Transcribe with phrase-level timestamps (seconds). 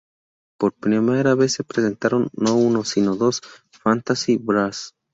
[0.57, 3.41] Por primera vez se presentaron no uno, si no dos
[3.83, 4.95] "Fantasy Bras".